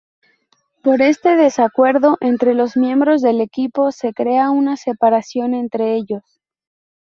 [0.81, 6.41] Por este desacuerdo entre los miembros del equipo, se crea una separación entre ellos.